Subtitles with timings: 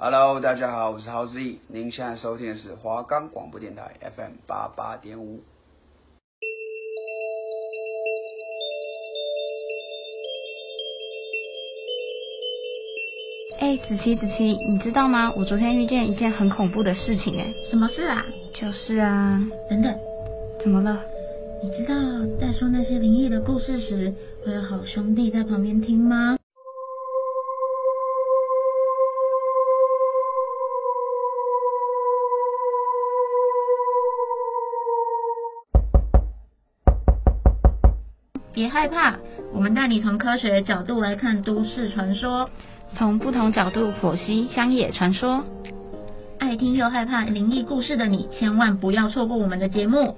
[0.00, 5.40] Hello，大家好，我是 Howie，您现在收听的是华冈广播电台 FM 八八点五。
[13.58, 15.32] 哎，子琪，子琪，你知道吗？
[15.36, 18.24] 我昨天遇见一件很恐怖的事情，哎，什么事啊？
[18.54, 19.92] 就是啊，等等，
[20.62, 21.02] 怎么了？
[21.60, 21.96] 你知道
[22.40, 24.14] 在说那些灵异的故事时，
[24.46, 26.37] 会有好兄弟在旁边听吗？
[38.78, 39.16] 害怕，
[39.52, 42.48] 我们带你从科学的角度来看都市传说，
[42.96, 45.42] 从不同角度剖析乡野传说。
[46.38, 50.14] 爱听又害怕灵异故事的你，千万不要错过我们的节目。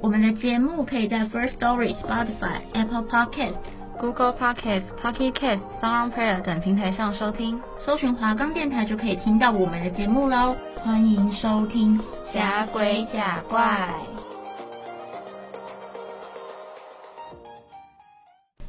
[0.00, 3.56] 我们的节目可以在 First Story、Spotify、Apple Podcast、
[4.00, 10.56] Google Podcast、Pocket Cast、SoundPlayer 等平台上收听，搜寻华冈电台就可以听到我们的节目喽。
[10.82, 12.00] 欢迎收听
[12.32, 14.17] 假鬼假怪。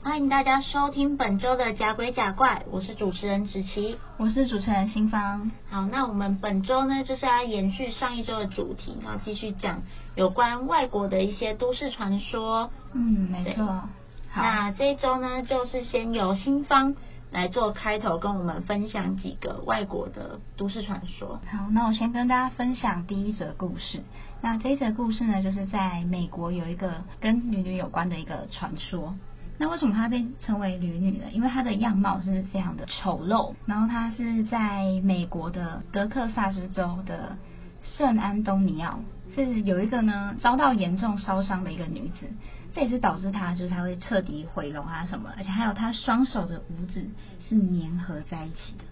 [0.10, 5.52] 欢迎大家收听本周的假鬼假怪，我是主持人子琪，我是主持人新芳。
[5.70, 9.84] 好，那我们本周呢，就是要延续上一周的主题，然后继续讲
[10.16, 12.72] 有关外国的一些都市传说。
[12.94, 13.64] 嗯，没错。
[13.68, 16.96] 好，那这一周呢，就是先由新芳
[17.30, 21.40] 来做开头，跟我们分享几个外国的都市传说。
[21.52, 24.02] 好，那我先跟大家分享第一则故事。
[24.42, 29.14] 那这一则故事呢，就是在美国有一个跟女女有关的一个传说。
[29.62, 31.26] 那为什么她被称为驴女呢？
[31.34, 37.38] 因为她的样貌是非常的丑陋，然后她是在美国的德克萨斯州的
[37.84, 39.02] 圣安东尼奥，
[39.36, 42.28] 是有一个呢遭到严重烧伤的一个女子，
[42.74, 47.10] 这也是导致她就是她会彻底毁容啊什么，而且还有她双手的五指
[47.50, 48.86] 是粘合在一起的，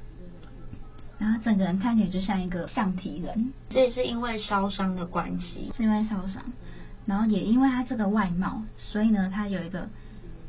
[1.18, 6.44] 然后整个人看起来就像一个橡皮人，这也是因为烧伤的关系，是因为烧伤，
[7.06, 9.88] 然后也因为她这个外貌，所以呢她有一个。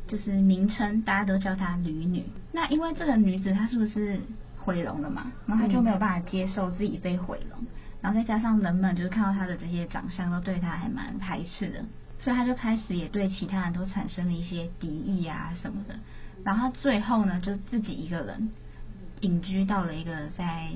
[0.08, 2.24] 就是名称，大家都叫她旅女。
[2.50, 4.19] 那因为这个女子她是不是
[4.56, 5.30] 毁容了嘛？
[5.46, 7.58] 然后她就没有办法接受自己被毁容，
[8.00, 11.84] 然后再加上人们就是看到她的这些长相都对她还蛮排斥的，
[12.24, 15.94] 所以她就开始也对其他人都产生了一些敌意啊什么的。
[16.42, 18.50] 然后她最后呢，就自己一个人
[19.20, 20.70] 隐居到了一个在。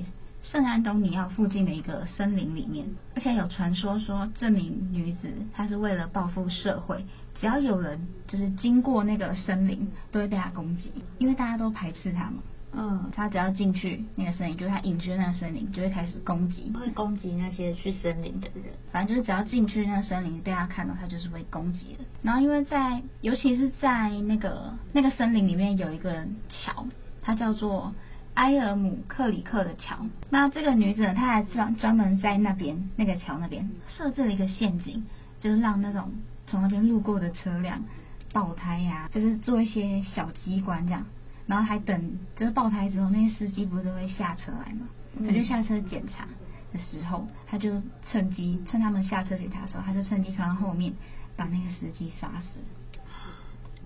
[0.45, 7.05] 圣安东尼奥附近的一个森林里面，而且有传说说这名女子她是为了报复社会，
[7.39, 12.43] 只要有人就是经过那个森林，都会被他攻击，因为大家都排斥他嘛。
[12.75, 18.73] 嗯，他只要进去那个森林，就是他隐居那个森林，就会开始攻击，会攻击那些去森林的人。
[18.91, 22.03] 反正就是只要进去那个森林，被他看到，他就是会攻击的。
[22.21, 26.85] 然后因为在，尤其是在那个那个森林里面有一个桥，
[27.21, 27.93] 它叫做。
[28.35, 35.05] 埃尔姆克里克的桥，那这个女子呢，她还专专门在那边那个桥那边设置了一个陷阱，
[35.39, 36.11] 就是让那种
[36.53, 37.83] 从那边路过的车辆
[38.31, 41.03] 爆胎呀、啊，就是做一些小机关这样，
[41.47, 44.87] 然后还等就是爆胎之后，那些司机不是都会下车来嘛，
[45.17, 46.27] 他就下车检查
[46.71, 50.93] 的时候，他就趁机趁他们下车检查的时候，他就趁机从后面
[51.35, 52.59] 把那个司机杀死，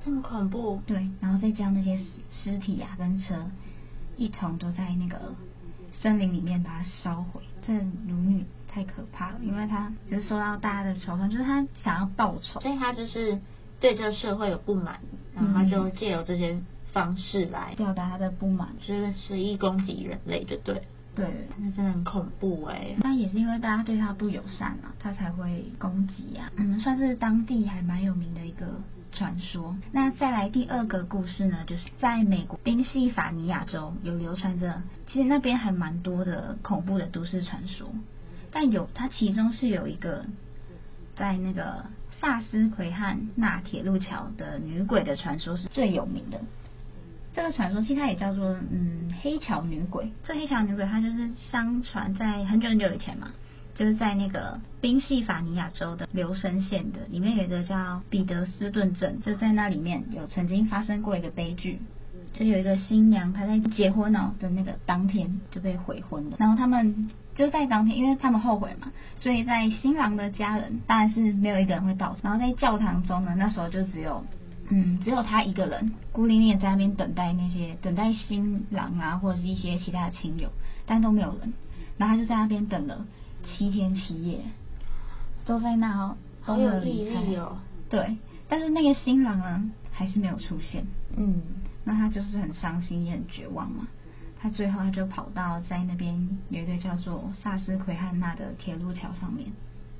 [0.03, 0.81] 这么恐怖？
[0.85, 1.97] 对，然后再将那些
[2.29, 3.49] 尸体呀、啊、跟车。
[4.19, 5.35] 一同都在那个
[5.91, 7.39] 森林里面把它烧毁。
[7.67, 8.43] 这旅女
[8.77, 13.39] 太可怕了，因为他就是受到大家的仇恨，就是他想要报仇，所以他就是
[13.79, 14.99] 对这个社会有不满，
[15.33, 16.59] 然后他就借由这些
[16.93, 20.83] 方式来表达他的不满，就是肆意攻击人类，就对。
[21.15, 21.25] 对，
[21.57, 22.97] 那真的很恐怖哎、欸。
[22.99, 26.51] 那也是因为大家对他不友善啊，他才会攻击啊。
[26.57, 28.67] 嗯，算是当地还蛮有名的一个。
[29.13, 29.75] 传说。
[29.91, 37.89] 那再来第二个故事呢，就是在美国宾夕法尼亚州有流传着，其实那边还蛮多的恐怖的都市传说，
[38.59, 40.25] 但有它其中是有一个
[41.15, 41.85] 在那个
[42.19, 46.41] 萨斯奎汉纳铁路桥的女鬼的传说是最有名的。
[47.35, 50.11] 这个传说其实它也叫做嗯黑桥女鬼。
[50.23, 53.29] 这黑桥女鬼它就是相传在很久很久以前嘛。
[53.75, 61.79] 就是在那个宾夕法尼亚州的留声县的里面有一个叫彼得斯顿镇，就在那里面有曾经发生过一个悲剧，
[62.33, 74.25] 就有一个新娘她在结婚哦的那个当天就被悔婚了，然后他们就在当天，因为他们后悔嘛，所以在新郎的家人当然是没有一个人会到，然后在教堂中呢，那时候就只有
[74.69, 80.49] 嗯只有他一个人孤零零在那边等待那些等待新郎啊或者是一些其他的亲友，
[80.85, 81.53] 但都没有人，
[81.97, 83.05] 然后他就在那边等了。
[83.45, 84.41] 七天七夜
[85.45, 87.59] 都在那哦，好有毅力哦。
[87.89, 88.17] 对，
[88.49, 90.85] 但是那个新郎呢，还是没有出现。
[91.15, 91.41] 嗯，
[91.85, 93.87] 那他就是很伤心也很绝望嘛。
[94.39, 99.47] 他最后他就跑到在那边有一个叫做萨斯奎汉纳的铁路桥上面，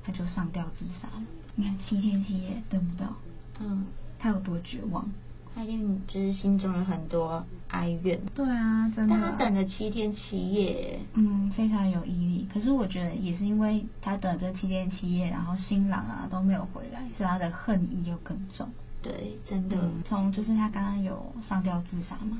[0.04, 1.22] 他就上吊自杀了。
[1.56, 3.12] 你看七天七夜等不到，
[3.58, 3.84] 嗯，
[4.18, 5.10] 他有多绝望？
[5.54, 8.20] 他一定就是心中有很多哀怨。
[8.32, 9.16] 对啊，真的。
[9.16, 12.48] 但他等了七天七夜，嗯，非常有毅力。
[12.54, 18.68] 可是我觉得也是因为他等了这七天七夜，然后新郎啊都没有回来，所以他的恨意又更重。
[19.02, 19.76] 对，真的。
[19.82, 22.38] 嗯，从就是他刚刚有上吊自杀嘛，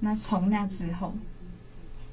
[0.00, 1.12] 那从那之后。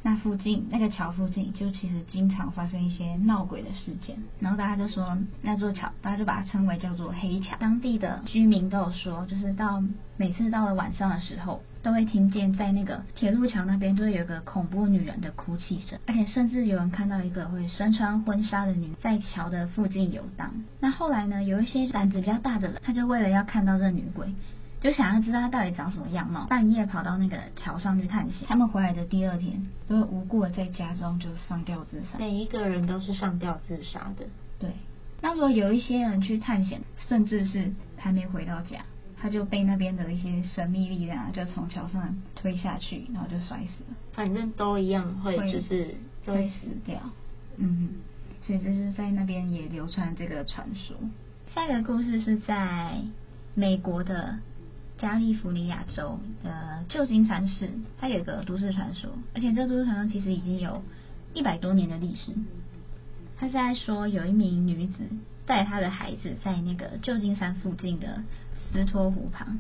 [0.04, 7.56] 那附近那个桥附近，就其实经常发生一些闹鬼的事件，然后大家就说那座桥，大家就把它称为叫做黑桥。
[7.60, 9.84] 当地的居民都有说，就是到
[10.18, 20.52] 每次到了晚上的时候，都会听见在那个铁路桥那边就会有个恐怖女人的哭泣声，而且甚至有人看到一个会身穿婚纱的女在桥的附近游荡。
[20.80, 24.34] 那后来呢，有一些胆子比较大的人，他就为了要看到这女鬼。
[24.82, 28.48] 就想要知道他到底长什么样貌，半夜跑到那个桥上去探险。
[28.48, 32.18] 他们回来的第二天，都会无故的在家中就上吊自杀。
[32.18, 34.26] 每一个人都是上吊自杀的。
[34.58, 34.72] 对。
[35.22, 38.80] 那如果有一些人去探险，甚至是还没回到家，
[39.22, 43.96] 他就被那边的一些神秘力量就从桥上推下去，然后就摔死了。
[44.14, 45.94] 反正都一样会就是
[46.26, 47.00] 会，会死掉。
[47.58, 47.90] 嗯，
[48.42, 50.98] 所以这是在那边也流传这个传说。
[51.46, 52.98] 下一个故事是在
[53.54, 54.40] 美国的。
[55.02, 60.84] 加利福尼亚州的旧金山市，它有一个都市传说，而且这个都市传说其实已经有
[61.34, 62.32] 一百多年的历史。
[63.36, 65.00] 他是在说，有一名女子
[65.48, 68.22] 带她的孩子在那个旧金山附近的
[68.54, 69.58] 斯托湖旁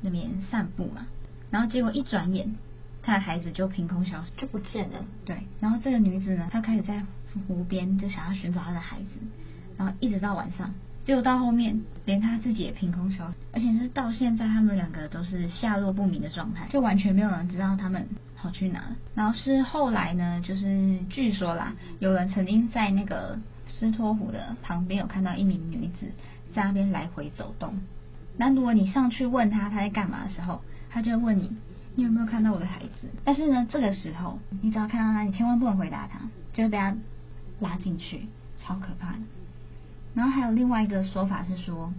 [0.00, 1.06] 那边散步嘛，
[1.50, 2.56] 然后结果一转眼，
[3.02, 5.04] 她的孩子就凭空消失，就不见了。
[5.26, 7.04] 对，然后这个女子呢，她开始在
[7.46, 9.20] 湖边就想要寻找她的孩子，
[9.76, 10.72] 然后一直到晚上。
[11.04, 18.06] 结果到后面，连她自己也凭空消失，而且是到现在，他们两个都是下落不明的状态，就完全没有人知道他们
[18.36, 18.84] 跑去哪。
[19.14, 26.12] 然后是后来呢，就是据说啦，有人曾经在那个斯托湖的旁边有看到一名女子
[26.54, 27.74] 在那边来回走动。
[28.36, 31.56] 那如果你上去问他他在干嘛的时候，他就会问你，
[31.96, 33.08] 你有没有看到我的孩子？
[33.24, 36.20] 但是呢，这个时候你只要看到他，你千万不能回答他，
[36.52, 36.96] 就会被他
[37.58, 38.26] 拉进去，
[38.62, 39.18] 超可怕的。
[40.14, 41.92] 然后还有另外一个说法是说，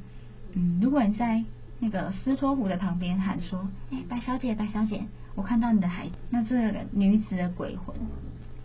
[0.53, 1.43] 嗯，如果你在
[1.79, 5.05] 那个斯托湖的旁边喊说，哎，白小姐，白小姐，
[5.35, 7.95] 我看到你的孩子，那这个女子的鬼魂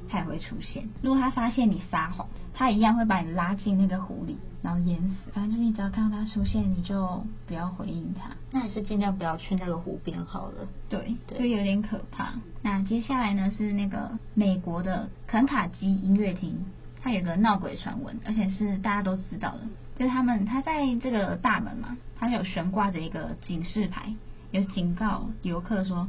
[0.08, 0.88] 才会出现。
[1.02, 5.30] 如果她发现你撒谎，她一样会把你拉进那个湖里，然后淹死。
[5.32, 8.30] 反正就是你只要看到她出现，你就不要回应她。
[8.50, 10.68] 那还是尽量不要去那个湖边好了。
[10.88, 12.34] 对，对，就有点可怕。
[12.62, 16.64] 那接下来呢是那个美国的肯塔基音乐厅。
[17.06, 19.60] 它有个闹鬼传闻，而且是大家都知道的，
[19.96, 24.12] 就是他们他在这个大门嘛，他有悬挂着一个警示牌，
[24.50, 26.08] 有警告游客说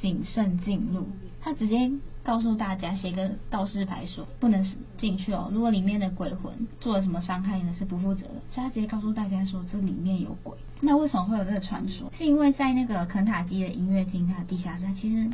[0.00, 1.06] 谨慎进入。
[1.42, 1.92] 他直接
[2.22, 4.66] 告诉大家写个告示牌说不能
[4.96, 8.40] 进去哦，如果里面的鬼魂做了什么伤害呢，是不负责的。
[8.50, 10.56] 所以他直接告诉大家说这里面有鬼。
[10.80, 12.10] 那为什么会有这个传说？
[12.16, 15.30] 是因为在那个肯塔基的音乐厅，它的地下室其实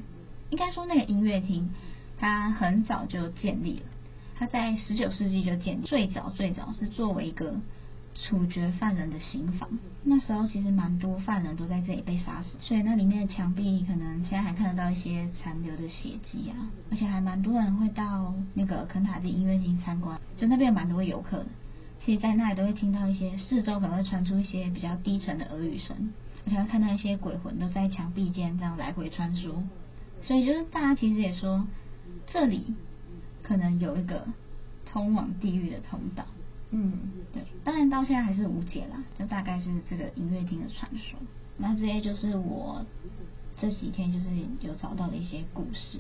[0.51, 1.71] 应该说那个音乐厅
[2.19, 3.87] 它很早就建立了。
[4.37, 7.55] 他在十九世纪就建，最早最早是作为一个
[8.15, 9.69] 处决犯人的刑房。
[10.03, 21.47] 那时候其实蛮多犯人都在这里被杀死，所以那里面的墙壁可能现在还看得到一些残留的血迹啊，而且还蛮多人会到那个肯塔基音乐厅参观，就那边有蛮多游客的。
[22.05, 26.13] 其实，在那里都会听到一些四周可能会传出一些比较低沉的耳语声，
[26.45, 29.55] 而且会看到一些鬼魂都在墙壁间这样来回穿梭。
[30.21, 31.67] 所以就是大家其实也说
[32.27, 32.75] 这里。
[33.45, 34.27] 可能有一个
[34.85, 36.25] 通往地狱的通道，
[36.71, 36.93] 嗯，
[37.33, 41.19] 对，当然到现在还是无解啦，就大概是这个音乐厅的传说。
[41.57, 42.85] 那这些就是我
[43.61, 44.27] 这几天就是
[44.61, 45.99] 有找到的一些故事。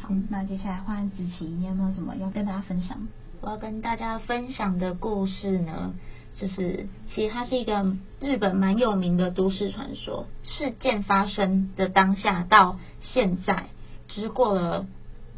[0.00, 3.06] 好，嗯、那接下来换子琪，你有没有什么要跟大家分享？
[3.42, 5.94] 我要跟大家分享的故事呢，
[6.34, 10.26] 就是其实它是一个日本蛮有名的都市传说。
[10.42, 13.66] 事件发生的当下到现在，
[14.08, 14.86] 只过了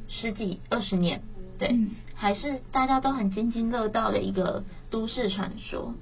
[0.08, 1.22] 十几二十年。
[1.62, 5.94] 对，嗯、还是大家都很津津乐道的一个都市传说，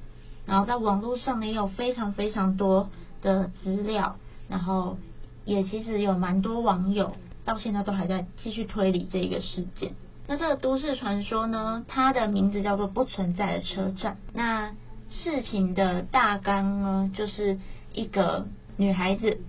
[0.47, 2.88] 然后在网络上也有非常非常多
[3.21, 4.17] 的资料，
[4.49, 4.97] 然后
[5.45, 7.14] 也其实有蛮多网友
[7.45, 9.93] 到现在都还在继续推理这个事件。
[10.26, 14.17] 那这个都市传说呢，它的名字叫做不存在的车站。
[14.33, 14.71] 那
[15.11, 17.59] 事情的大纲呢，就是
[17.93, 18.47] 一个
[18.79, 19.40] 女孩子，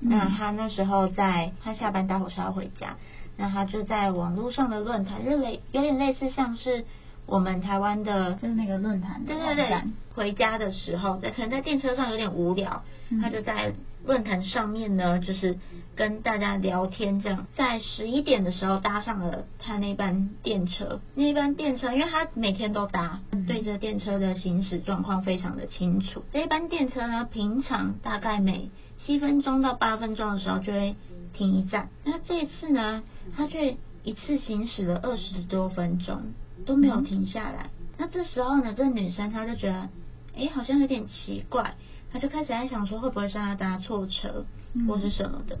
[0.00, 2.96] 嗯、那她那时候在她下班搭火车要回家。
[3.36, 6.84] 那他就在网络上的论坛，就类有点类似像是
[7.26, 9.24] 我们台湾的，就是那个论坛。
[9.24, 9.82] 对对对，
[10.14, 13.72] 回家的时候，在可能在电车上有点无聊，嗯、他就在
[14.04, 15.58] 论坛上面呢，就是
[15.96, 21.00] 跟大家聊天，这样在十一点的时候搭上了他那班电车。
[21.14, 26.22] 那班电车，因为他每天都搭，对着电车的行驶状况非常的清楚。
[26.30, 28.70] 这班电车呢，平常大概每
[29.04, 30.94] 七分钟到八分钟的时候就会
[31.34, 33.02] 停一站，那这一次呢，
[33.36, 36.22] 他却一次行驶了二十多分钟
[36.64, 37.68] 都没有停下来。
[37.98, 39.88] 那这时候呢，这女生她就觉得，
[40.36, 41.74] 哎，好像有点奇怪。
[42.12, 44.46] 她就开始在想说，会不会是他搭错车，
[44.86, 45.60] 或是什么的，嗯、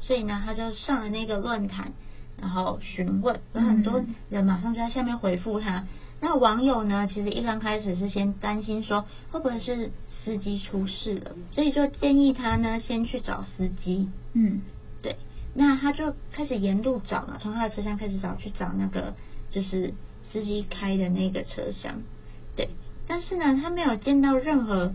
[0.00, 1.92] 所以呢，她就上了那个论坛，
[2.40, 5.84] 然后询问，有很多人马上就在下面回复她。
[6.22, 9.90] 那网友呢，其实一刚开始是先担心说，会不会是
[10.24, 14.08] 司机出事了，所以就建议他呢，先去找司机。
[14.34, 14.79] 嗯，对。
[15.54, 19.14] 那他就开始沿路找嘛，从他的车厢开始找，去找那个
[19.50, 19.94] 就是
[20.30, 22.02] 司机开的那个车厢。
[22.56, 22.68] 对，
[23.06, 24.94] 但是呢，他没有见到任何。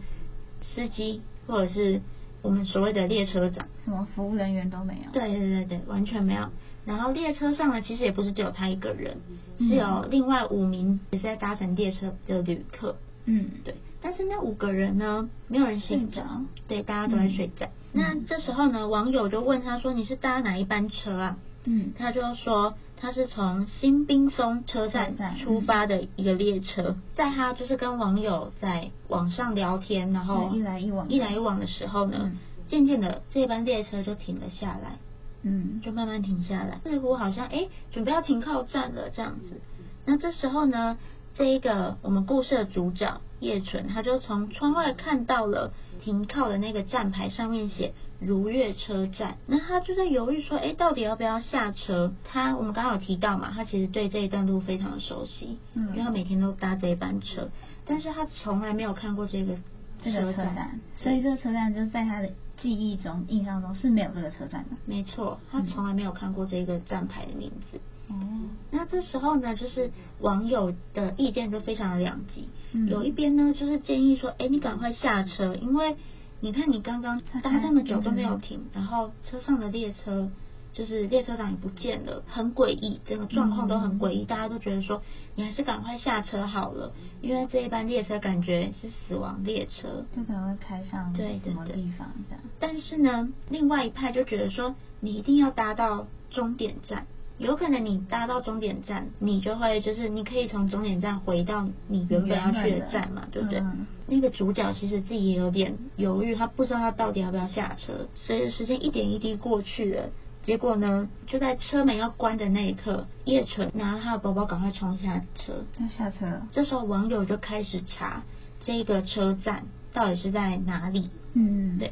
[0.74, 2.01] 司机或者是
[2.41, 5.12] 我们所谓的列车长，什么服务人员都没有。
[5.12, 6.50] 对对对对，完全没有。
[6.85, 9.17] 然后列车上呢，其实也不是只有他一个人，
[9.59, 12.97] 嗯、是有另外五名也是在搭乘列车的旅客。
[13.25, 13.75] 嗯，对。
[14.05, 16.24] 但是那五个人呢，没有人醒着，
[16.67, 17.65] 对，大家都在睡觉。
[17.93, 22.75] 嗯、那这时候呢，网友就问他说：“你是搭哪一班车啊？”嗯，他就说。
[22.97, 32.31] 他是从新滨松车站出发的一个列车，嗯、在他就是跟网友在网上聊天，然后一来一往一来一往的时候呢，
[32.69, 34.97] 渐渐、嗯、的这班列车就停了下来，
[35.43, 39.59] 嗯，就慢慢停下来，似乎好像哎准备要停靠站了这样子。
[40.05, 40.97] 那这时候呢，
[41.35, 47.93] 这一个我们故事的主角叶纯，他就从窗外看到了停靠的那个站牌上面写。
[48.21, 57.49] 如月车站，那他就在犹豫说：“哎，到底要不要下车？”他我们刚好有提到嘛，他其实对这一段路非常的熟悉，嗯，因为他每天都搭这一班车，
[57.85, 59.57] 但是他从来没有看过这个
[60.01, 62.29] 这个车站，所以这个车站就在他的
[62.61, 64.77] 记忆中、印象中是没有这个车站的。
[64.85, 67.81] 没错，他从来没有看过这个站牌的名字。
[68.09, 75.95] 哦、嗯，那这时候呢，就是网友的意见就非常的两极，嗯、有一边呢就是建议说：“哎，你赶快下车，因为。”
[76.41, 80.29] 你看，你刚刚搭这么久都没有停，然后车上的列车
[80.74, 85.01] 就是列车长也不见了，很诡异，整个状况都很诡异，大家都觉得说
[85.35, 92.43] 你还是赶快下车好了，因为这一班列车感觉是死亡列车，就可能会开上对什么地方这样。
[92.59, 97.07] 但是呢，另外一派就觉得说你一定要搭到终点站。
[97.37, 103.59] 有可能你搭到终点站，你就会就是你可以从终点站回到你原本要去的站嘛，对不对？
[103.59, 108.07] 嗯、那个主角其实自己也有点犹豫，他不知道他到底要不要下车。
[108.15, 110.09] 随着时间一点一滴过去了，
[110.43, 116.41] 结果呢，就在车门要关的那一刻，叶纯拿他的包包赶快冲下车，要下车。
[116.51, 118.23] 这时候网友就开始查
[118.61, 121.09] 这个车站到底是在哪里。
[121.33, 121.91] 嗯，对。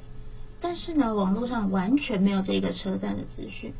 [0.62, 3.74] 但是呢，网络上完全没有这个车站的资讯。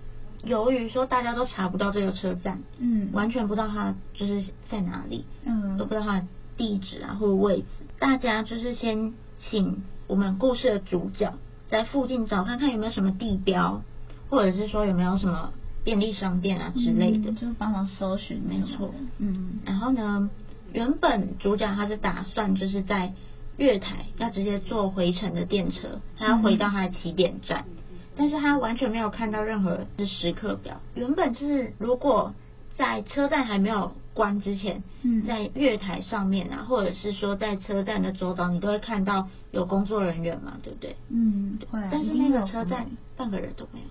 [0.44, 7.66] 由于说大家都查不到这个车站，嗯，完全不知道它就是在哪里，嗯，都不知道它的地址啊或者位置。
[8.00, 11.34] 大家就是先请我们故事的主角
[11.70, 13.82] 在附近找看看有没有什么地标，
[14.30, 15.54] 或者是说有没有什么
[15.86, 18.42] 便利商店啊之类的，嗯、就是帮忙搜寻。
[18.46, 19.60] 没错，嗯。
[19.66, 20.30] 然后呢，
[20.74, 23.14] 原本主角他是打算就是在
[23.56, 27.66] 月台要直接坐回程的电车，他要回到他的起点站。
[27.68, 27.83] 嗯
[28.16, 30.80] 但是他完全没有看到任何的时刻表。
[30.96, 32.34] 原本就是，如果
[32.76, 40.96] 在车站还没有关之前，嗯，在月台上面啊，或者是说在车站的周遭，你都会看到有工作人员嘛，对不对？
[41.10, 41.80] 嗯，会。
[41.92, 43.86] 但是那个车站半个人都没有，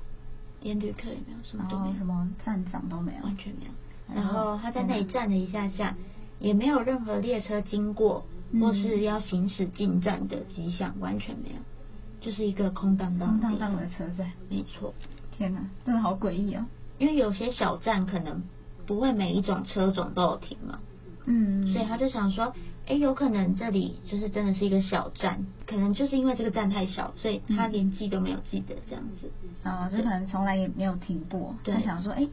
[0.63, 3.73] 连旅客也没有，什么都没有，什么站长都没有，完全没有。
[4.15, 5.97] 然后他在那里站了一下下，
[6.39, 8.27] 也没有任何列车经过
[8.61, 11.57] 或是要行驶进站的迹象，完全没有。
[12.23, 14.95] 就是一个空荡荡、空荡荡的车站，没错。
[15.37, 16.65] 天哪，真的好诡异哦！
[16.99, 18.43] 因为有些小站可能
[18.87, 20.79] 不会每一种车种都有停嘛，
[21.25, 22.55] 嗯，所以他就想说，
[22.87, 29.31] 哎，有可能这里就是真的是一个小站，可能就是因为这个站太小，所以他连记都没有记得这样子。
[29.63, 31.55] 啊、嗯，就可能从来也没有停过。
[31.65, 32.29] 对他想说，哎，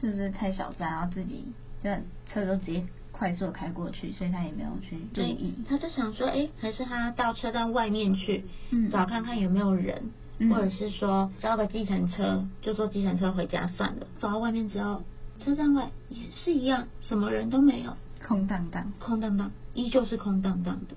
[0.00, 1.90] 是不是太小站，然后自己就
[2.32, 2.84] 车都直接。
[3.16, 5.54] 快速开过去，所以他也没有去注意。
[5.68, 14.06] 他就想说，哎、欸，还是他到车站外面去，嗯，找看看有没有人，嗯、或者是说招个计程车，就坐计程车回家算了。
[14.18, 15.02] 走到外面，之后
[15.38, 20.96] 车站外也是一样，什么人都没有，空荡荡，空荡荡，依旧是空荡荡的。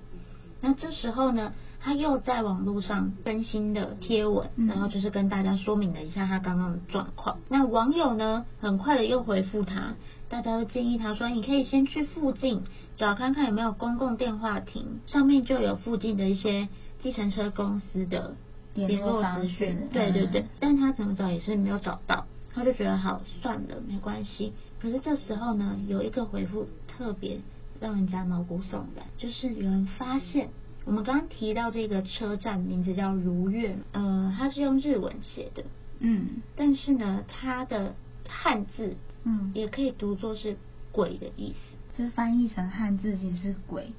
[0.59, 1.53] 那这时候呢，
[1.87, 7.37] 他又在网络上更新的贴文，嗯、然后就是跟大家说明了一下他刚刚的状况。
[7.47, 9.93] 那网友呢，很快的又回复他。
[10.27, 12.63] 大家都建议他说：“你可以先去附近
[12.97, 16.67] 找看看有没有公共电话亭，上面就有附近的一些
[16.99, 18.35] 计程车公司的
[18.73, 24.51] 联络资讯，对对对，但他怎么找也是没有找到，他就觉得好算了，没关系。
[24.81, 27.39] 可是这时候呢，有一个回复特别
[27.79, 30.49] 让人家毛骨悚然，就是有人发现
[30.87, 35.65] 我们刚刚提到这个车站名字叫如月，呃，它是用日文写的，
[35.99, 37.93] 嗯，但是呢，它的
[38.25, 40.55] 汉字，嗯，也可以读作是
[40.93, 43.91] 鬼的意思，就是翻译成汉字其实是鬼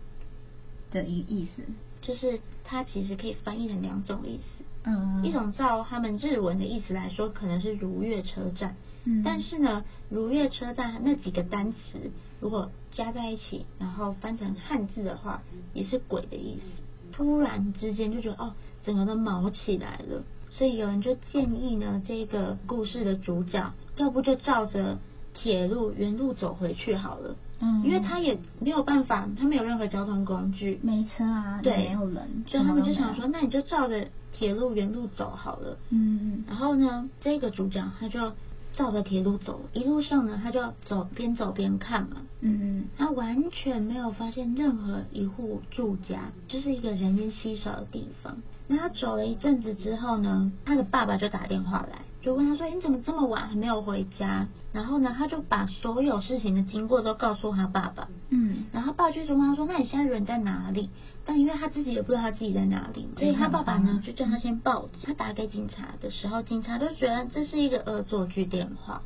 [0.91, 1.63] 的一意思，
[2.01, 4.65] 就是它其实可以翻译成两种意思。
[4.85, 8.77] 嗯，一种照他们日文的意思来说，可能是如月车站。
[9.05, 15.43] 嗯，但是呢，如月车站那几个单词如果加在一起，然后翻成汉字的话，
[15.75, 16.65] 也是鬼的意思。
[17.13, 18.53] 突然之间就觉得哦，
[18.85, 20.23] 整个都毛起来了。
[20.51, 24.99] 所以有人就建议呢，这个故事的主角要不就照着
[25.35, 27.37] 铁路原路走回去好了。
[27.61, 35.77] 嗯，因为他也没有办法，他没有任何交通工具，没车啊，对，没有人，所以他们就想说，那你就照着铁路原路走好了。
[35.91, 36.45] 嗯嗯。
[36.47, 38.33] 然后呢，这个主角他就
[38.79, 42.19] 照着铁路走，一路上呢，他就走边走边看嘛。
[42.43, 42.85] 嗯嗯。
[42.97, 48.37] 他完全没有发现任何一户住家，就是一个人烟稀少的地方。
[48.69, 52.03] 那他走了一阵子之后呢，他的爸爸就打电话来。
[52.23, 58.09] 就问他说：“你怎么这么晚还没有回家？”然后呢，他就把所有事情的经过都告诉他爸爸。
[58.31, 60.91] 嗯，然后爸爸就问他说：“那你现在人在哪里？”
[61.29, 65.01] 但因为他自己也不知道他自己在哪里嘛，所以他爸爸呢就叫他先报警。
[65.05, 69.03] 他打给警察的时候，警察都觉得这是一个恶作剧电话。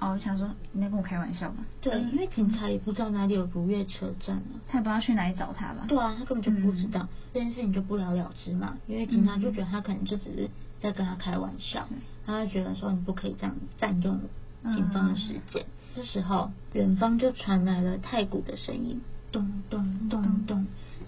[0.00, 1.58] 哦，我想说你在跟我开玩笑吗？
[1.82, 5.84] 对，因为警察也不知道哪里有如月车站啊，他也不知道去哪里找他吧？
[5.86, 8.78] 对啊，他根本就不知道、嗯、这件事情，就不了了之嘛。
[8.86, 10.48] 因为警察就觉得他可能就只是
[10.80, 11.86] 在跟他开玩笑。
[11.90, 14.20] 嗯他就觉得说，你不可以这样占用
[14.62, 15.62] 警方的时间。
[15.62, 19.00] 嗯、这时候，远方就传来了太鼓的声音，
[19.32, 20.59] 咚咚咚咚，咚，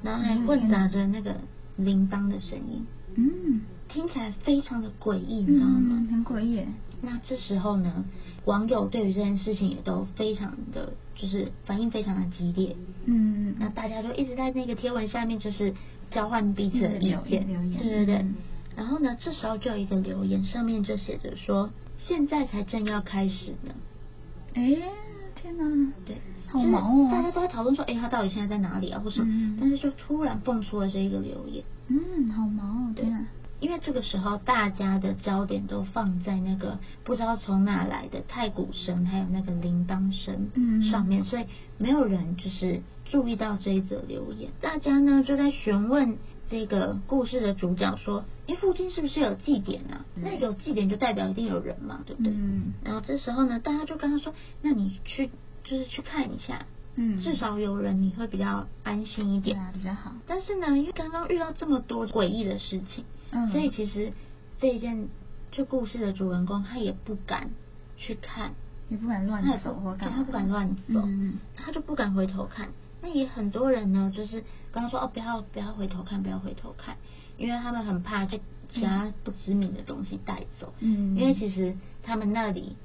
[0.02, 1.36] 然后还混杂着那个
[1.76, 2.86] 铃铛的声音。
[3.14, 5.98] 嗯，听起来非常的诡异，你知道吗？
[6.00, 6.64] 嗯、很诡异。
[7.02, 8.04] 那这时候呢，
[8.44, 12.76] 网友对于这件事情也都非常的就是反应非常的激烈。
[13.06, 15.74] 嗯，那大家就一直在那个贴文下面就是
[16.10, 17.46] 交换彼此的意见。
[17.48, 18.24] 留言，对对对。
[18.76, 23.74] 然后呢，这时候就有一个留言，上面就写着说：“现在才正要开始呢。”
[24.54, 24.62] 哎，
[25.42, 25.92] 天哪！
[26.06, 26.16] 对，
[26.52, 27.08] 好忙哦。
[27.10, 29.26] 大家都在讨论说：“哎，他到底现在在哪里啊？”或什么？
[29.26, 31.64] 嗯、但是就突然蹦出了这一个留言。
[31.88, 33.26] 嗯，好忙哦，对啊！
[33.60, 40.50] 因为这个时候大家的焦点都放在那个不知道从哪来的太古神，还有那个铃铛声
[40.90, 41.46] 上面，嗯、所以
[41.78, 44.50] 没有人就是注意到这一则留言。
[44.60, 46.18] 大家呢就在询问。
[46.48, 50.04] 这个故事的主角说：“哎，附近是不是有祭典啊？
[50.16, 52.74] 嗯、那有祭典就代表一定有人嘛，对不对？”嗯。
[52.84, 55.30] 然后这时候呢，大家就跟他说：“那你去，
[55.64, 60.12] 就是去看一下，嗯，至少有人，你会比较安心一点，对啊，比较好。
[60.26, 64.12] 但是呢，因为刚刚遇到这么多诡异的事情，嗯，所以其实
[64.58, 65.08] 这一件
[65.50, 67.50] 就故事的主人公他也不敢
[67.96, 68.52] 去看，
[68.88, 72.68] 也不敢乱走，或干嘛，他不敢乱走，嗯，他就不敢回头看。”
[73.04, 76.96] 那也很多人呢，就是刚刚说哦，不要不要回头看，不要回头看，
[77.36, 80.72] 因为他们很怕被其他不知名的东西带走。
[80.78, 82.76] 嗯，因为其实他们那里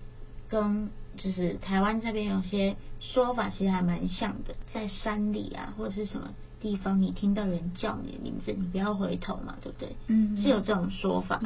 [0.50, 6.30] 跟就是台湾这边有些说法其实还蛮像的，在山里啊或者是什么
[6.62, 9.96] 地方，你听到人叫你的名字，你不要回头嘛，对不对？
[10.08, 11.42] 嗯，是有这种说法。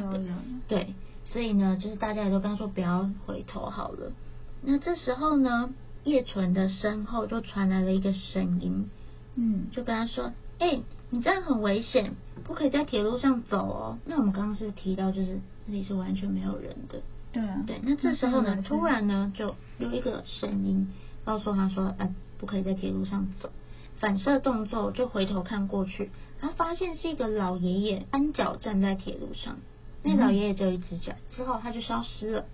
[0.68, 4.12] 对，所以呢，就是大家也都刚刚说不要回头好了。
[4.62, 5.70] 那这时候呢？
[6.04, 8.90] 叶纯的身后就传来了一个声音，
[9.36, 17.80] 嗯，就跟他说：“哎、欸，你这样很危险，不可以在铁路上走哦。”那我们刚刚是提到，就是那里是完全没有人的，对啊，对。
[17.82, 20.88] 那这时候呢，突然呢，就有一个声音
[21.24, 23.50] 告诉他说：“哎、呃，不可以在铁路上走。”
[23.98, 29.58] 反射动作就回头看过去，他发现是一个老爷爷单脚站在铁路上，
[30.02, 32.44] 那老爷爷只有一只脚，之后他就消失了，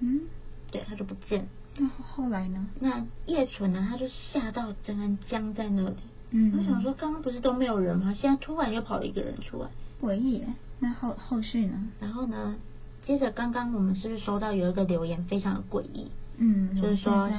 [0.00, 0.22] 嗯，
[0.70, 1.46] 对，他就不见。
[1.76, 2.66] 那后来呢？
[2.80, 3.86] 那叶纯呢？
[3.90, 5.96] 他就吓到整个人僵在那里。
[6.30, 8.14] 嗯，我想说，刚刚不是都没有人吗？
[8.14, 9.68] 现在突然又跑了一个人出来，
[10.00, 10.42] 诡异。
[10.78, 11.88] 那后后续呢？
[12.00, 12.56] 然后呢？
[13.04, 16.08] 接着刚刚我们是不是收到有一个留言非常的诡异？
[16.36, 17.30] 嗯，就是说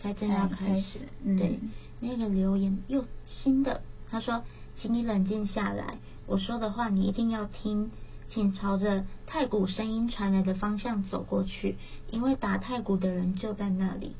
[0.00, 1.00] 才正要开始。
[1.24, 1.58] 嗯、对，
[2.00, 4.42] 那个留言又新的，他说
[4.76, 7.90] ：“请你冷静下来，我说的话你一定要听。”
[8.28, 11.76] 请朝着太古声音传来的方向走过去，
[12.10, 14.16] 因为打太古的人就在那里。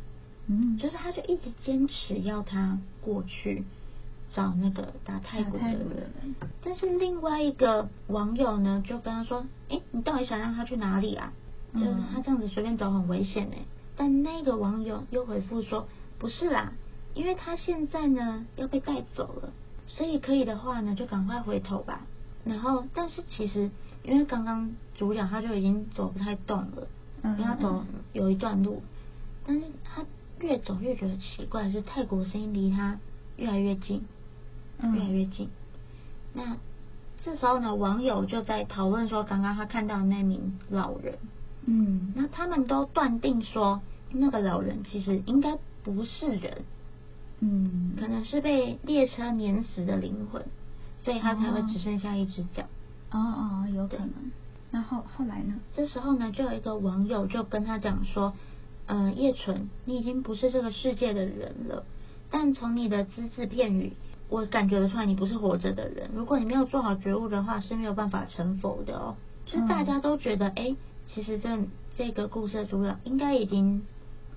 [0.49, 3.65] 嗯，就是他就一直坚持要他过去
[4.33, 6.11] 找那个打泰国的人。
[6.63, 11.33] 但是另外一个网友呢，就跟他说：“哎，你到底想让他去哪里啊？
[11.75, 13.57] 就是他这样子随便走很危险呢。”
[13.97, 15.87] 但那个网友又回复说
[16.19, 16.73] ：“不是啦，
[17.15, 19.53] 因为他现在呢要被带走了，
[19.87, 22.07] 所以可以的话呢，就赶快回头吧。”
[22.45, 23.71] 然后，但是其实
[24.03, 26.89] 因为刚刚主角他就已经走不太动了，
[27.23, 28.83] 嗯，因为他走有一段路，
[29.47, 30.05] 但是他
[30.41, 32.99] 越走越觉得奇怪，是泰国声音离他
[33.37, 34.05] 越来越近，
[34.89, 35.49] 越来越近。
[36.33, 36.57] 那
[37.23, 41.19] 这时候呢，网友就在讨论说，刚刚他看到那名老人，
[41.67, 46.63] 嗯，那他们都断定说，那个老人其实应该不是人，
[47.41, 50.45] 嗯，可能是被列车碾死的灵魂。
[51.05, 52.63] 所以他才会只剩下一只脚。
[53.11, 54.11] 哦哦，有可能。
[54.71, 55.55] 那后后来呢？
[55.75, 58.35] 这时候呢，就有一个网友就跟他讲说
[58.87, 61.85] ：“呃，叶纯，你已经不是这个世界的人了。
[62.31, 63.95] 但从你的只字片语，
[64.33, 66.11] 我感觉得出来你不是活着的人。
[66.15, 69.15] 如果你没有做好觉悟的话，是没有办法成佛的哦。”
[69.45, 71.59] 就是大家都觉得，哎、嗯，其实这
[71.95, 73.83] 这个故事的主角应该已经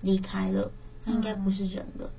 [0.02, 0.70] 离开了，
[1.06, 2.08] 他应该不是人了。
[2.08, 2.12] 嗯、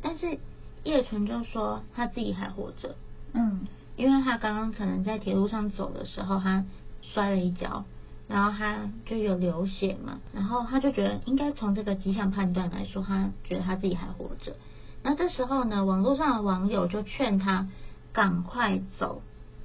[0.00, 0.38] 但是
[0.84, 2.96] 叶纯就说他自己还活着。
[3.34, 3.60] 嗯。
[3.96, 6.64] 因为他刚刚可能在铁路上走的时候，他
[7.02, 7.84] 摔了一跤，
[8.28, 14.56] 然后他就有流血嘛，然后他就觉得应该从这个迹象判断来说，他觉得他自己还活着。
[15.02, 17.68] 那这时候呢，网络上的网友就劝他
[18.12, 19.22] 赶快走，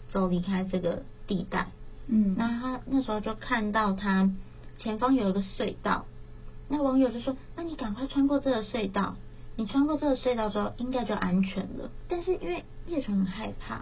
[0.09, 1.67] 走离开这个地带。
[2.07, 4.31] 嗯，那他那时候就看到他
[4.77, 6.05] 前方有一个隧道，
[6.67, 9.15] 那网友就说：“那你赶快穿过这个隧道，
[9.55, 13.81] 你穿过这个隧道之后，应该就安全了。”但是因为叶纯很害怕。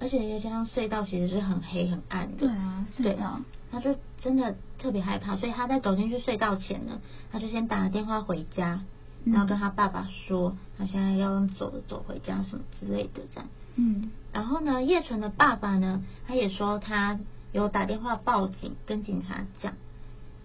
[0.00, 7.00] 而且又加上隧道其实是很黑很暗的，对啊，隧道，他就真的特别害怕，所以他在走进去隧道前呢，
[7.30, 8.80] 他就先打了电话回家，
[9.24, 13.48] 然后跟他爸爸说，他现在要用走的走回家什么之类的这样。
[13.76, 17.18] 嗯，然后呢，叶纯的爸爸呢，他也说他
[17.52, 19.74] 有打电话报警跟警察讲，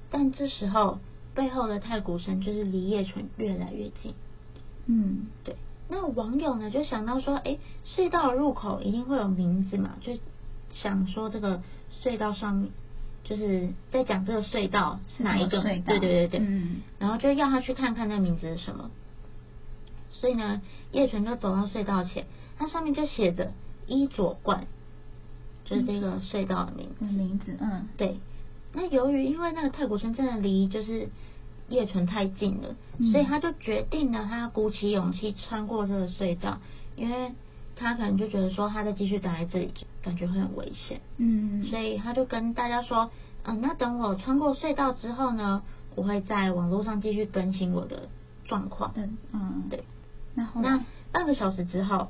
[0.09, 0.99] 但这时候
[1.33, 4.13] 背后的太古神就是离叶纯越来越近。
[4.85, 5.55] 嗯，对。
[5.89, 10.17] 那网友呢就想到说，哎，隧道入口一定会有名字嘛，就
[10.71, 11.61] 想说这个
[12.03, 12.71] 隧道上面
[13.27, 15.61] 就是在讲这个隧道是哪一个？
[15.61, 18.89] 对对对对，嗯，然后就要他去看看那个名字是什么。
[20.11, 20.61] 所以呢，
[20.91, 22.25] 叶纯就走到隧道前，
[22.57, 23.51] 它上面就写着
[23.85, 24.65] 伊佐冠，
[25.65, 26.95] 就是这个隧道的名字。
[27.01, 28.19] 嗯，名字，嗯，对。
[28.73, 31.09] 那由于因为那个太古城真的离就是。
[31.69, 32.77] 叶纯太近了，
[33.11, 36.59] 所以他就决定呢，他鼓起勇气穿过这个隧道，
[36.95, 37.33] 因为
[37.79, 41.01] 他可能就觉得说，他再继续待在这里，感觉会很危险。
[41.17, 43.11] 嗯，所以他就跟大家说，
[43.43, 45.63] 嗯，那等我穿过隧道之后呢，
[45.95, 48.09] 我会在网络上继续更新我的
[48.45, 48.93] 状况。
[49.31, 49.83] 嗯，对。
[50.33, 52.09] 那那半个小时之后，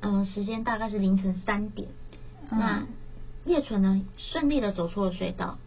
[0.00, 1.88] 嗯，时间大概是凌晨三点，
[2.50, 2.82] 嗯、那
[3.44, 5.58] 叶纯呢顺利的走出了隧道。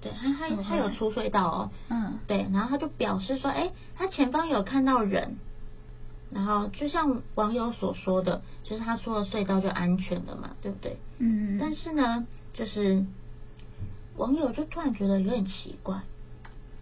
[0.00, 5.38] 对他，他他有出隧道哦，嗯，对，然后他就表示说，哎，他前方有看到人，
[6.30, 10.96] 然后就像网友所说的，就是他出了隧道就安全了嘛，对不对？
[11.18, 13.04] 嗯，但是呢，就是
[14.16, 16.02] 网友就突然觉得有点奇怪，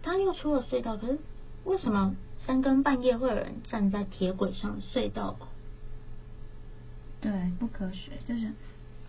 [0.01, 1.19] 他又出了隧道，可是
[1.65, 5.47] 为什么三更半夜会有人站在铁轨上隧道口？
[7.21, 8.51] 对，不科学，就是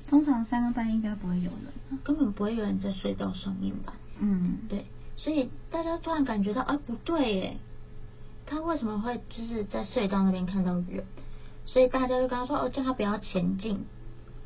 [0.09, 3.95] 通常三更半夜应该不会有人，根本不会有人在隧道上面吧？
[4.21, 7.57] 嗯，对，所以大家突然感觉到，哎，不对耶，
[8.47, 11.05] 他为什么会就是在隧道那边看到人？
[11.67, 13.85] 所以大家就跟他说，哦，叫他不要前进。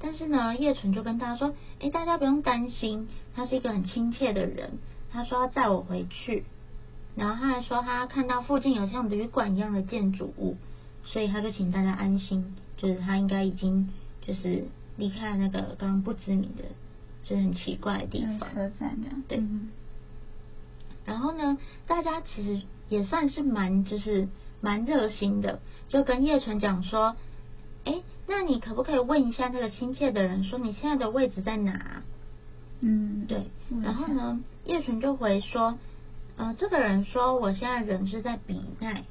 [0.01, 4.79] 但是呢，叶纯就跟大家说，哎，大家不用担心，他是一个很亲切的人。
[5.11, 6.45] 他说要载我回去，
[7.17, 10.57] 然后他还说他看到附近有像旅馆一样的建筑物，
[11.05, 13.89] 所以他就请大家安心，就是他应该已经
[14.23, 14.65] 就是
[14.97, 16.65] 离开了那个刚刚不知名的。
[17.25, 19.23] 就是很奇怪的地方，车站这样。
[19.29, 19.43] 对。
[21.05, 24.29] 然后呢，大家其实也算是蛮就是
[24.61, 27.16] 蛮热心的，就跟叶纯讲说
[27.85, 32.03] ：“哎，那你可不可以问一下那个亲切的人，说你现在的位置在哪？”
[32.81, 33.46] 嗯，对。
[33.83, 35.79] 然后呢，叶纯就回说
[36.37, 39.05] ：“呃，这个人说我现在人是在比奈。”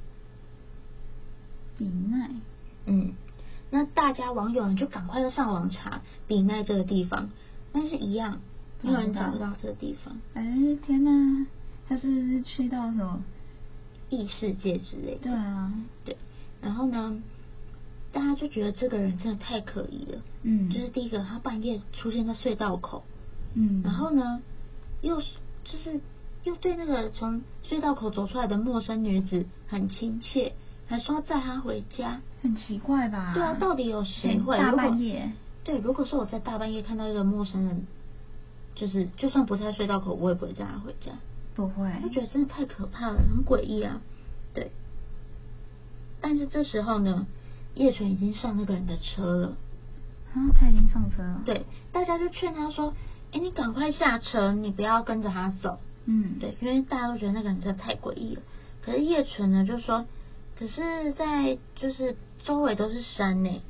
[1.78, 2.30] 比奈。
[2.86, 3.12] 嗯。
[3.70, 7.28] 那大家网友呢就赶快就上网查比奈这个地方。
[7.70, 8.40] 但是一样，
[8.80, 10.16] 没有人找不到这个地方。
[10.32, 10.42] 哎，
[10.86, 11.46] 天哪！
[11.86, 13.22] 他是去到什么
[14.10, 15.24] 异世界之类的？
[15.24, 15.72] 对啊，
[16.04, 16.16] 对。
[16.60, 17.22] 然后呢，
[18.12, 20.18] 大家就觉得这个人真的太可疑了。
[20.42, 20.70] 嗯。
[20.70, 23.04] 就是第一个，他半夜出现在隧道口。
[23.54, 23.82] 嗯。
[23.84, 24.40] 然后呢，
[25.02, 26.00] 又就是
[26.44, 30.52] 又对那个从隧道口走出来的陌生女子很亲切，
[30.86, 32.20] 还说要载她回家。
[32.40, 33.32] 很奇怪吧？
[33.34, 34.56] 对啊，到底有谁会？
[34.58, 35.32] 大半夜。
[35.64, 37.86] 对，如果说我在大半夜看到一个陌生人，
[38.74, 41.12] 就是就算不在隧道口，我也不会载他回家。
[41.58, 44.00] 不会，我觉得真的太可怕了，很诡异啊。
[44.54, 44.70] 对，
[46.20, 47.26] 但是这时候呢，
[47.74, 49.48] 叶纯已经上那个人的车了。
[50.32, 51.42] 啊，他已经上车了。
[51.44, 52.94] 对，大家就劝他说
[53.34, 58.42] ：“哎，你赶快下车，你不要跟着他走。”嗯，对，因为大家都觉得那个人真的太诡异了。
[58.84, 60.06] 可是叶纯呢，就说
[60.56, 63.60] ：“可是，在就是周围都是山呢，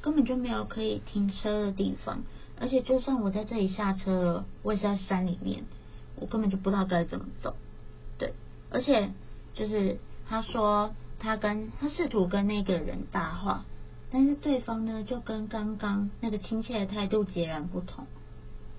[0.00, 2.22] 根本就没有可以停车的地方。
[2.60, 5.64] 而且，就算我在这里下车了，我也是在山里面，
[6.16, 7.54] 我根本就不知道该怎么走。”
[8.18, 8.32] 对，
[8.70, 9.10] 而且
[9.54, 9.98] 就是
[10.28, 10.92] 他说。
[11.24, 13.64] 他跟他试图跟那个人搭话，
[14.10, 18.04] 但是对方呢，就跟刚刚那个亲切的态度截然不同，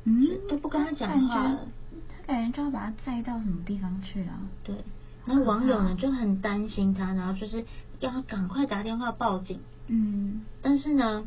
[0.04, 1.62] 嗯，都不跟他讲话了。
[2.10, 4.42] 他感觉就要把他载到什么地方去啊？
[4.66, 4.76] 对，
[5.24, 7.64] 那网友呢就很担心他，然后就是
[8.02, 9.62] 要他赶快打电话报警。
[9.88, 11.26] 嗯，但是呢，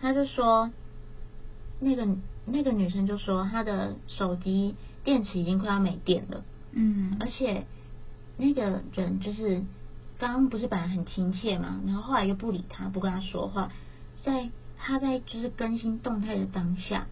[0.00, 0.70] 他就说，
[1.80, 2.08] 那个
[2.46, 4.74] 那个女生就说，她的手机
[5.06, 6.44] 电池已经快要没电了。
[6.72, 7.64] 嗯，而且
[8.36, 9.64] 那个人就是。
[10.18, 13.70] 刚刚不是本来很亲切嘛，然后后来又不理他，不跟他说话，
[14.24, 17.06] 在他在就是更新动态的当下，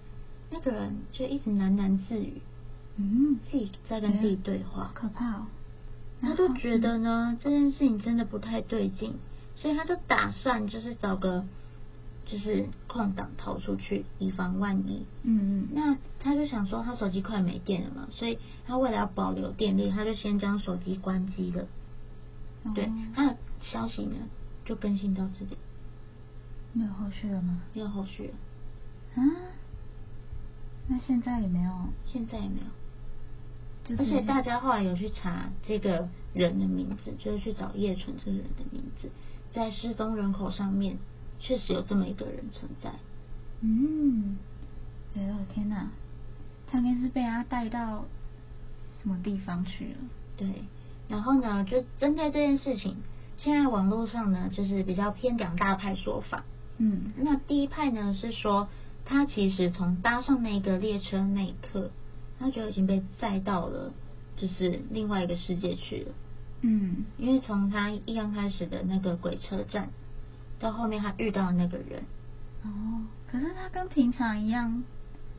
[0.50, 2.40] 那个人就一直喃喃自语，
[2.96, 5.46] 嗯，自己在跟自己对话，可怕哦。
[6.22, 9.16] 他就觉得呢，这件事情真的不太对劲，
[9.56, 11.44] 所以他就打算就是找个
[12.26, 15.04] 就是空档逃出去，以防万一。
[15.22, 15.68] 嗯嗯。
[15.72, 21.66] 那他就想说，他手机快没电了嘛，所以他为了要保留电力，他就先将手机关机了。
[22.74, 24.16] 对，他的消息呢，
[24.64, 25.58] 就更新到这里，
[26.72, 27.60] 没有后续了吗？
[27.74, 29.22] 没有后续了。
[29.22, 29.22] 啊？
[30.88, 31.70] 那现在也没有？
[32.06, 32.66] 现在也没有。
[33.84, 39.10] 就是、而且大家后来有去查这个人的名字，就是去找叶纯这个人的名字，
[39.52, 40.96] 在失踪人口上面
[41.46, 42.90] 确实有这么一个人存在。
[43.60, 44.38] 嗯，
[45.14, 45.90] 哎呦天哪，
[46.66, 48.06] 他应该是被他带到
[49.02, 49.96] 什么地方去了？
[50.38, 50.48] 对。
[51.06, 52.96] 然后呢，就针对这件事情，
[53.36, 56.44] 现在网络上呢，就是比较偏两大派说法。
[56.78, 58.68] 嗯，那第一派呢是说，
[59.04, 61.90] 他其实从搭上那个列车那一刻，
[62.38, 63.92] 他就已经被载到了，
[64.38, 66.12] 就是另外一个世界去了。
[66.62, 69.90] 嗯，因为从他一刚开始的那个鬼车站，
[70.64, 72.02] 到后面他遇到的那个人。
[72.62, 74.82] 哦，可是他跟平常一样。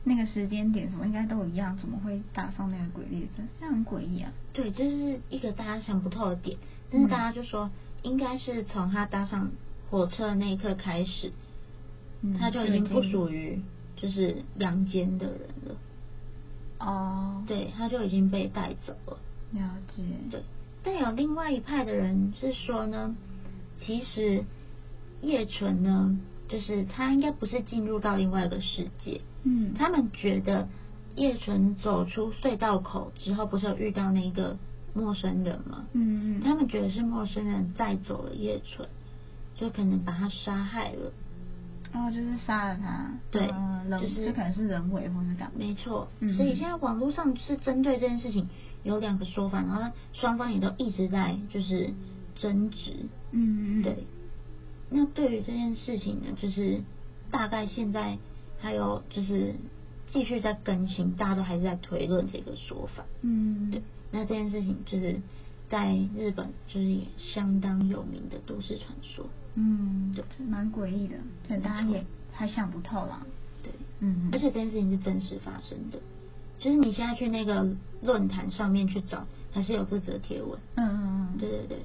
[0.08, 3.42] 那个时间点什么应该都一样，怎么会搭上那个鬼列车？
[3.58, 4.32] 这样很诡异啊！
[4.52, 6.56] 对，就是一个大家想不透的点。
[6.92, 7.68] 但是大家就说，
[8.02, 9.50] 应该是从他搭上
[9.90, 11.32] 火车的那一刻开始，
[12.22, 13.60] 嗯、他就已经不属于
[13.96, 15.74] 就是阳间的人了。
[16.78, 19.18] 哦，对，他就已经被带走了。
[19.50, 20.04] 了解。
[20.30, 20.44] 对，
[20.84, 23.16] 但有另外一派的人是说呢，
[23.80, 24.44] 其实
[25.20, 29.20] 叶纯呢，就是他应该不是进入到另外一个世界。
[29.44, 30.68] 嗯，他们觉得
[31.14, 34.56] 叶纯走出隧道口之后，不是有遇到那个
[34.94, 35.86] 陌生人吗？
[35.92, 38.88] 嗯嗯，他们觉得是陌生人带走了叶纯，
[39.54, 41.12] 就可能把他杀害了。
[41.94, 43.10] 哦，就是杀了他。
[43.30, 45.52] 对，呃、就是这可能是人为或是干嘛？
[45.56, 46.08] 没错。
[46.20, 48.48] 嗯，所以现在网络上是针对这件事情
[48.82, 51.94] 有两个说法，然后双方也都一直在就是
[52.34, 52.92] 争执。
[53.30, 54.04] 嗯嗯，对。
[54.90, 56.82] 那对于这件事情呢，就是
[57.30, 58.18] 大概现在。
[58.58, 59.54] 还有就是
[60.08, 63.04] 继续在更新，大家都还是在推论这个说法。
[63.20, 63.82] 嗯，对。
[64.10, 65.20] 那这件事情就是
[65.68, 69.26] 在日本就是也相当有名的都市传说。
[69.56, 73.26] 嗯，对，蛮诡异的，对，大家也还想不透啦。
[73.62, 73.70] 对，
[74.00, 75.98] 嗯，而且这件事情是真实发生的，
[76.58, 80.58] 就是你现在去那个论坛上面去找，还是有这则贴文。
[80.76, 81.78] 嗯嗯嗯，对对对。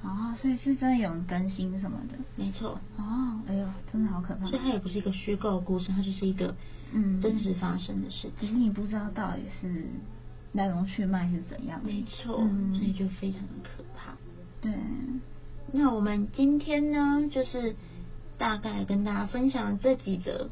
[0.00, 2.78] 哦，所以是真的有人更新什么的，没错。
[2.96, 4.46] 哦，哎呦，真的好可怕。
[4.46, 6.54] 所以它也不是一个虚构的故事，它就是一个
[6.92, 8.32] 嗯真实发生的事情。
[8.38, 9.86] 只是你不知道到底是
[10.52, 11.90] 来龙去脉是怎样的。
[11.90, 14.12] 没错，嗯，所以就非常的可怕。
[14.60, 14.72] 对。
[15.72, 17.74] 那我们今天呢，就是
[18.38, 20.48] 大概跟大家分享这几则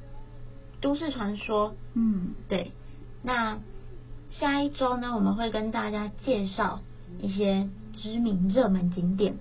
[0.81, 1.77] 都市传说。
[1.95, 2.73] 嗯，对。
[3.23, 3.61] 那
[4.31, 6.81] 下一周呢，我们会跟大家介绍
[7.21, 7.69] 一些。
[7.97, 9.35] 知名热门景点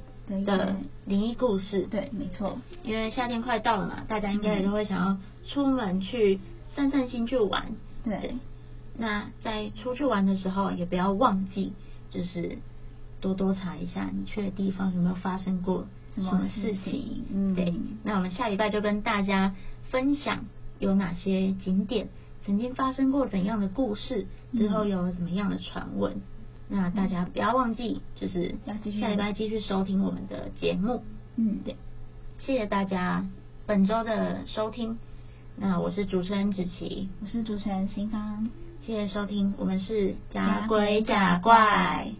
[0.45, 2.57] 的灵异故事，对，没错。
[2.83, 6.39] 因为夏天快到了嘛，大家应该也都会想要出门去
[6.73, 7.73] 散散心去玩。
[8.03, 8.35] 对，对。
[8.97, 11.73] 那在出去玩的时候，也不要忘记，
[12.11, 12.57] 就是
[13.21, 16.75] 多多查一下你去的地方有没有发生过什么事情。
[16.75, 17.73] 事情嗯，对。
[18.03, 19.53] 那我们下礼拜就跟大家
[19.89, 20.45] 分享
[20.79, 22.07] 有哪些景点
[22.45, 26.21] 曾经发生过怎样的故事，之后有怎么样的传闻。
[26.67, 28.55] 那大家不要忘记，就是
[28.99, 31.03] 下礼拜继续收听我们的节目。
[31.35, 31.75] 嗯，对，
[32.39, 33.27] 谢谢大家
[33.65, 34.97] 本周的收听。
[35.57, 38.49] 那我是主持人子琪，我是主持人新芳，
[38.85, 42.11] 谢谢收听，我们是假鬼假怪。